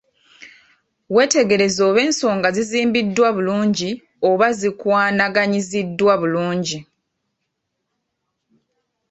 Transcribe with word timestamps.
Weetegereze 1.15 1.79
oba 1.89 1.99
ensonga 2.07 2.47
zizimbiddwa 2.55 3.27
bulungi 3.35 3.89
oba 4.29 4.47
zikwanaganyiziddwa 4.59 6.13
bulungi. 6.21 6.79